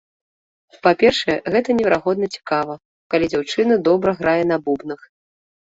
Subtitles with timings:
[0.87, 2.79] Па-першае, гэта неверагодна цікава,
[3.13, 5.01] калі дзяўчына добра грае на бубнах.